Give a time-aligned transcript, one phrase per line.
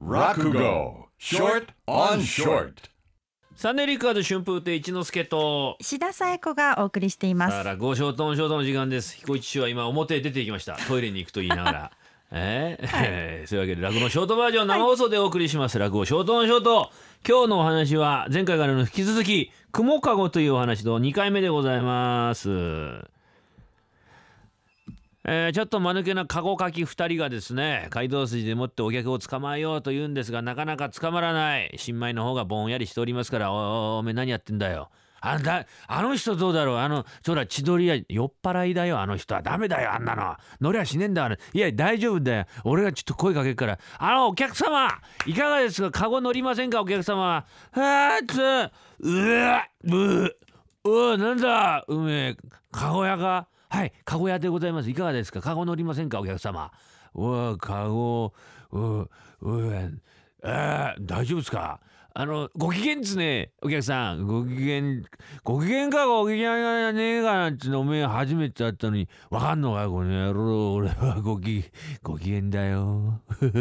[0.00, 2.72] Rakugo, short on short.
[3.54, 5.76] サンデーリッカード春風亭一之輔と。
[5.82, 7.52] 志田紗友子がお送りしています。
[7.52, 9.18] さあ落語ショートオンショートの時間です。
[9.18, 10.78] 彦一師は今表へ出ていきました。
[10.88, 11.92] トイレに行くと言いながら。
[12.32, 12.90] えー？
[13.04, 16.90] えー そういうわけで落語のショートバージョン生放送でお送りします、落語ショートオンショート。
[17.28, 22.48] 今日のお話は前回からの引き続き雲かごというお話と2回目でございます
[25.24, 34.88] えーちょっと間抜けなカゴかき2人がですね街道筋でもってお客を捕まえようと言うんですがなかなか捕まらない新米の方がぼんやりしておりますからおおめえ何やってんだよ。
[35.22, 36.76] あだあの人どうだろう？
[36.78, 39.00] あのそら千鳥や酔っ払いだよ。
[39.00, 39.92] あの人はダメだよ。
[39.92, 42.46] あんなの乗りゃしねえんだからいや大丈夫だよ。
[42.64, 43.78] 俺がちょっと声かけるから。
[43.98, 44.88] あのお客様
[45.26, 45.90] いかがですか？
[45.90, 46.80] カゴ乗りませんか？
[46.80, 47.22] お客様。
[47.26, 50.36] はーつうわぶ
[50.84, 52.36] うわなんだうめえ
[52.72, 53.46] カゴ屋か？
[53.72, 54.90] はい、カゴ屋でございます。
[54.90, 55.40] いかがですか？
[55.40, 56.18] カゴ乗りませんか？
[56.18, 56.72] お客様。
[57.14, 58.32] うわ、カゴ、
[58.72, 59.08] う、
[59.42, 60.00] う、
[60.42, 61.78] あ大丈夫ですか？
[62.12, 64.26] あの、ご機嫌ですね、お客さん。
[64.26, 64.82] ご機嫌、
[65.44, 70.74] ご機嫌かご機嫌がねえかなんてのおめえ初めて会ったのに、わかんのかこの野郎。
[70.74, 71.64] 俺はご機、
[72.02, 73.20] ご機嫌だよ。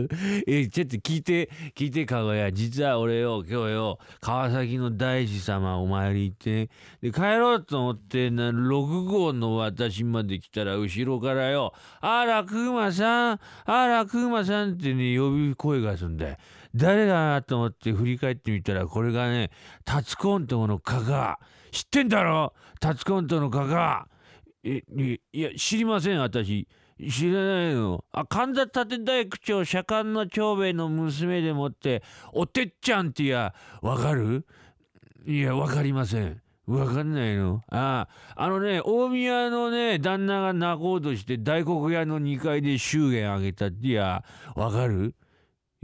[0.46, 2.50] え、ちょっと聞いて、聞いて、かご屋。
[2.50, 6.70] 実は俺よ、今日よ、川崎の大師様お参り行って、
[7.02, 16.36] で、帰ろうと思ってな、6号の私まで来たら、後ろからよ、あら、くまさん、あら、くまさんってね、呼び声がするんだよ。
[16.74, 19.50] 誰だなと思って振り返ってみたら、これがね、
[19.84, 21.38] タツコントの加賀。
[21.72, 22.52] 知ってんだろ？
[22.80, 24.08] タツコントの加賀。
[24.64, 24.82] え、
[25.32, 26.68] いや、知りません、私。
[27.10, 28.04] 知らないの。
[28.12, 34.44] あ、神田立大区長、社官の長兵衛の娘でもって、おてっちゃんってや、わかる？
[35.26, 36.42] いや、わかりません。
[36.66, 44.22] わかんないのああ、あのね、大宮のね、旦那が泣こうとして大黒屋の2階で祝言あげたってや、
[44.54, 45.14] わかる？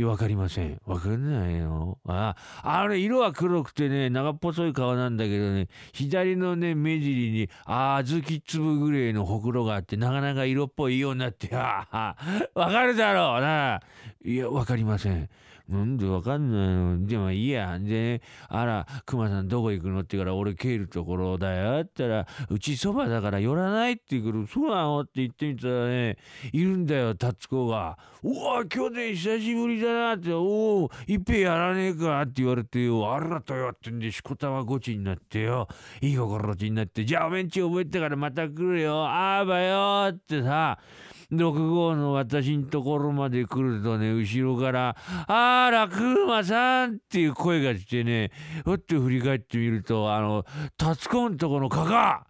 [0.00, 0.80] や、わかりません。
[0.86, 12.16] わかんないのああ、れ、色は黒くてね、長っぽそい顔なんだけどね、左のね、目尻に、あずき粒ぐらいのほくろがあって、なかなか色っぽいようになって、ああ、
[12.54, 13.80] わかるだろうな。
[14.24, 15.28] いや、わかりません。
[15.68, 16.68] なんでわかんない
[17.00, 17.06] の？
[17.06, 17.78] でもいいや。
[17.80, 21.80] で、あら、熊さんどこ行くのって言うから、俺帰るところだよ。
[21.80, 25.00] って言ったら、うちそばだから寄らないって言うから、そうなの？
[25.00, 26.18] って言ってみたらね、
[26.52, 27.96] いるんだよ、タツコが。
[28.22, 35.68] うわ、去年久しぶりだなって、おお、いっぺんやらねえかって言われてよ、あらとよってんで、しこたまごちになってよ、
[36.00, 40.78] いい心地になって、じゃあおめんち覚えてからまた来るよ、あーばよってさ、
[41.32, 44.96] 6号の私んところまで来るとね、後ろから、
[45.26, 48.30] あら、くまさんっていう声がしてね、
[48.64, 50.44] ふって振り返ってみると、あの、
[50.76, 52.26] タツコんとこのカカ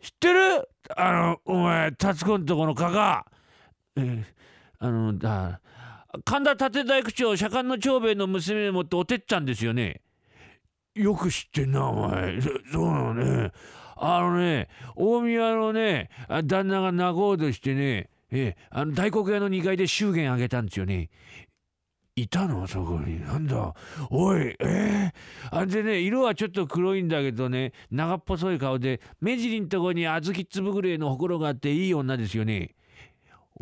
[0.00, 0.68] 知ってる？
[0.96, 3.26] あの、お前、タツコんとこのカカ
[3.96, 4.24] えー
[4.78, 5.60] あの、だ、
[6.24, 10.00] 神田立大区長、社官の長兵衛の娘でもっておてっちゃんですよね。
[10.94, 12.40] よく知ってんな、お前。
[12.72, 13.52] そうなのね。
[13.96, 16.10] あのね、大宮のね、
[16.44, 21.10] 旦那が泣こうとしてね、ええ、あの大黒屋の2階で祝言あげたんですよね。
[22.14, 22.66] いたの？
[22.66, 23.20] そこに。
[23.24, 23.74] なんだ？
[24.10, 25.12] おい、ええ
[25.50, 32.74] あんでね、色はちょっと黒いんだけどね、長っぽそい顔で、目尻んとこに小豆粒ぐらいのほくろがあっていい女ですよね。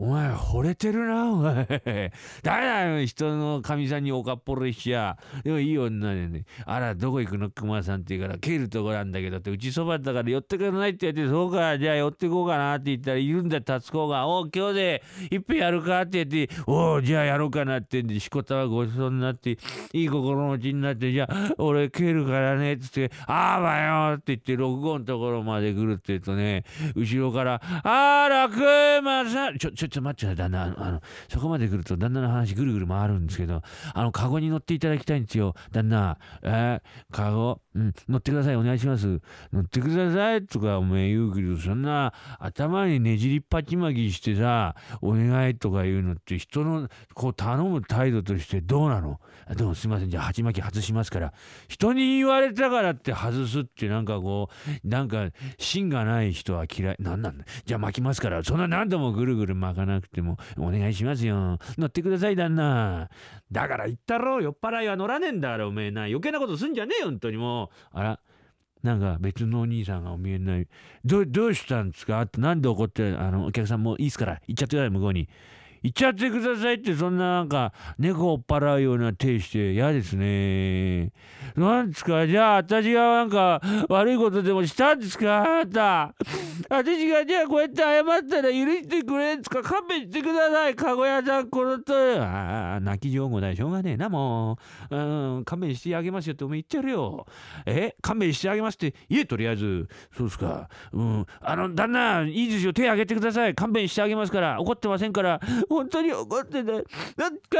[0.00, 2.10] お前、惚れてるな、お前。
[2.42, 5.18] 誰だよ、人のかみさんにおかっぽろいしや。
[5.44, 6.46] でもいい女でね。
[6.64, 14.26] あら、どこ行くの、熊さんって言うから、帰るとこなんだけどって、うちそばだから寄ってくれないって言って、そうか、じゃあ寄ってこうかなって言ったら、いるんだ、達子が。
[14.26, 15.02] おう、今日で
[15.32, 19.58] いっぺんやるかって言って、おう、じゃあやろうかなってんで、しこたはごちそうになって、
[19.92, 23.78] いい心持ちになって、じゃあ、俺帰るからねっ、つって、ああば
[24.12, 26.64] よって言って、6号のところまで来るって言うとね、
[26.96, 30.62] 後ろから、あら、熊さん、ちょ、ちょ、ちょ、待ってください、旦那。
[30.62, 33.62] あの、あのそこまで来ると、旦那の話ぐるぐる回るんですけど、
[33.94, 36.16] あの、カゴに乗っていただきたいんですよ、旦那。
[36.42, 39.20] えー、カゴ、うん、乗ってください、お願いします。
[39.52, 49.20] 乗ってください、とか、おめえ言うけど、そんな、頭にねじりっぱちまきしてさ、お願いとか言うのって、人の、こう、頼む態度としてどうなの？
[49.46, 51.32] あどうもすいません、じゃあ、鉢巻き外しますから。
[51.68, 54.48] 人に言われたからって外すって、なんかこ
[54.84, 55.28] う、なんか、
[55.58, 56.96] 芯がない人は嫌い。
[56.98, 57.44] なんなんだ？
[57.64, 61.58] じゃあ巻きますから、そんな何度もぐるぐる巻かなくても、お願いしますよ。
[61.78, 63.08] 乗ってください、旦那。
[63.50, 66.02] だから言ったろ、酔っ払いは乗らねえんだから、おめえな。
[66.02, 67.68] 余計なことすんじゃねえよ、本当にもう。
[67.92, 68.20] あら。
[68.82, 70.66] なんか別のお兄さんがお見えない、
[71.04, 72.22] どうどうしたんですか？
[72.22, 75.28] ってなんで怒って、あの、お客さんもういいっすから、行っちゃってください、向こうに。
[75.82, 81.12] 行っちゃってくださいってそんななんか猫を追っ払うような手して嫌ですね。
[81.56, 82.26] なんですか？
[82.26, 85.42] じゃあ私がなんか悪いことでもしたんですか？
[85.42, 86.14] あなた。
[86.68, 89.62] 私がじゃあこうやって謝ったら許してくれんですか？
[89.62, 90.74] 勘弁してください。
[90.74, 94.58] かごやさんこのとああ泣き上手だよしょうがねえなも
[94.90, 94.96] う。
[94.96, 97.26] うん勘弁してあげますよってお前言っちゃるよ。
[97.66, 97.94] え？
[98.00, 99.88] 勘弁してあげますって言えとりあえず。
[100.16, 100.68] そうですか。
[100.92, 103.54] うんあの旦那いいですよ手挙げてください。
[103.54, 105.40] 勘弁してあげますから怒ってませんから
[105.70, 106.84] 本当に怒ってない。
[107.16, 107.58] なんか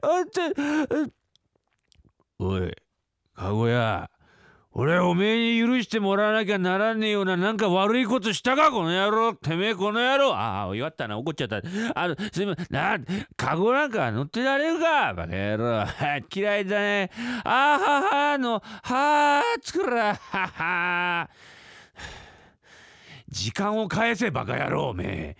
[0.00, 1.12] 本当に
[2.38, 2.74] おい、
[3.34, 4.08] かごや、
[4.72, 11.60] 俺おめえに許してもらわなきゃならねえようななんか悪いことしたかこの野郎てめえこの野郎ああ、弱ったな、怒っちゃった。
[11.94, 12.98] あの、すいません、な、
[13.36, 15.86] かごなんか乗ってられるかバカ野郎。
[16.34, 17.10] 嫌いだね。
[17.44, 21.28] あははの、はーつくら、はは
[23.32, 25.36] 時間を返せバカ野郎め。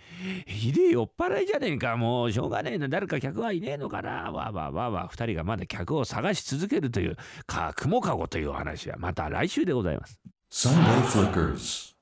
[0.47, 2.89] ひでえ酔っ払いじゃねえかもうしょうがねえな。
[2.89, 4.31] 誰か客はいねえのかな。
[4.31, 5.07] わわわわ。
[5.11, 10.19] 二人がまだ客を探し続けるというか雲かごという話はまた来週でございます。
[10.51, 11.92] Sunday Flickers.